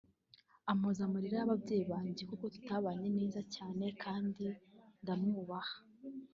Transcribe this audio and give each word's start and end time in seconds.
ampoza 0.71 1.01
amarira 1.07 1.35
y’ababyeyi 1.37 1.85
banjye 1.93 2.23
kuko 2.29 2.45
tubanye 2.53 3.07
neza 3.17 3.39
cyane 3.55 3.85
kandi 4.03 4.45
ndamwubaha 5.01 5.77